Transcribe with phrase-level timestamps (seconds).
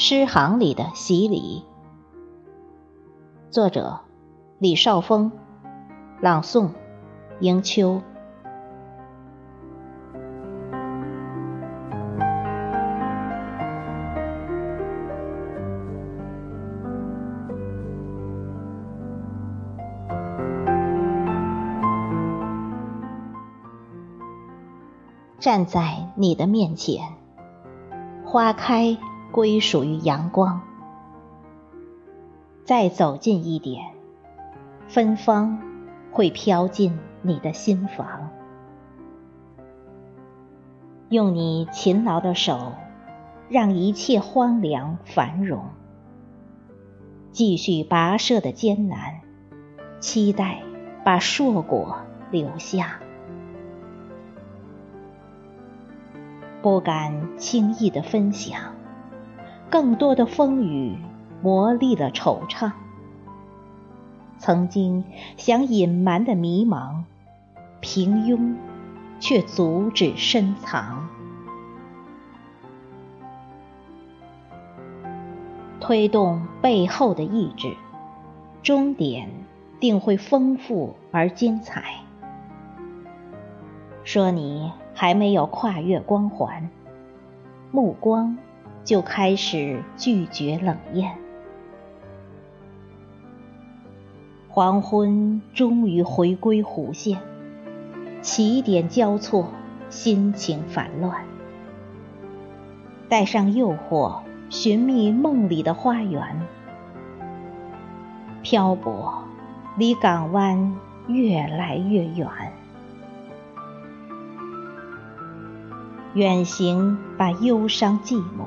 [0.00, 1.64] 诗行里的洗礼，
[3.50, 3.98] 作者
[4.60, 5.32] 李少峰，
[6.20, 6.70] 朗诵
[7.40, 8.00] 迎秋。
[25.40, 27.02] 站在你的面前，
[28.24, 28.96] 花开
[29.30, 30.60] 归属于阳光。
[32.64, 33.86] 再走近一点，
[34.88, 35.58] 芬芳
[36.12, 38.30] 会飘进你的心房。
[41.08, 42.72] 用你勤劳的手，
[43.48, 45.64] 让一切荒凉繁荣。
[47.32, 49.20] 继续跋涉的艰难，
[50.00, 50.62] 期待
[51.04, 51.96] 把硕果
[52.30, 53.00] 留下。
[56.60, 58.74] 不敢轻易的分享，
[59.70, 60.96] 更多的风雨
[61.42, 62.72] 磨砺了惆怅。
[64.38, 65.04] 曾经
[65.36, 67.04] 想隐瞒的迷茫，
[67.80, 68.54] 平庸
[69.20, 71.08] 却阻止深藏。
[75.80, 77.74] 推动背后的意志，
[78.62, 79.30] 终点
[79.80, 81.94] 定会丰富而精彩。
[84.04, 84.70] 说你。
[85.00, 86.68] 还没有跨越光环，
[87.70, 88.36] 目光
[88.88, 91.12] 就开始拒绝冷艳。
[94.48, 97.18] 黄昏终于回归弧线，
[98.22, 99.50] 起点交错，
[99.90, 101.22] 心情烦乱。
[103.10, 106.40] 带上诱惑，寻觅梦里的花园。
[108.42, 109.22] 漂泊，
[109.76, 110.74] 离港湾
[111.08, 112.26] 越来越远。
[116.14, 118.46] 远行把忧伤寂寞，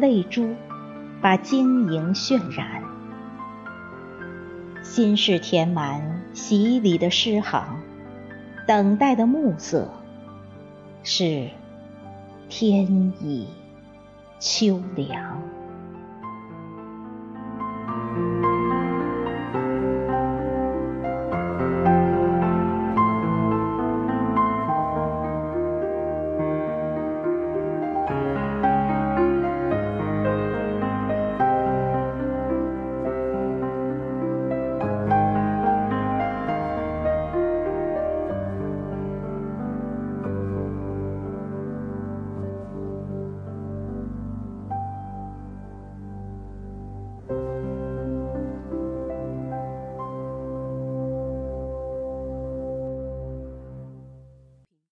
[0.00, 0.54] 泪珠
[1.20, 2.82] 把晶莹渲染，
[4.84, 7.80] 心事填满洗礼的诗行，
[8.66, 9.90] 等待的暮色
[11.02, 11.48] 是
[12.48, 13.48] 天已
[14.38, 15.42] 秋凉。